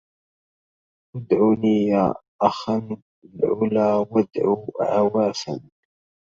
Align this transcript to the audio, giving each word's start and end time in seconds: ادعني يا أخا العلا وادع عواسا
ادعني 1.15 1.83
يا 1.87 2.13
أخا 2.41 3.01
العلا 3.33 3.95
وادع 3.95 4.55
عواسا 4.79 5.61